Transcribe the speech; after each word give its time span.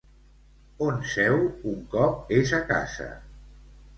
On 0.85 0.97
seu 1.09 1.35
un 1.73 1.83
cop 1.95 2.33
és 2.39 2.55
a 2.61 2.61
casa? 2.73 3.11